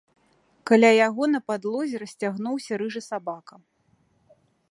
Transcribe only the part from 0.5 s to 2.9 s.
Каля яго на падлозе расцягнуўся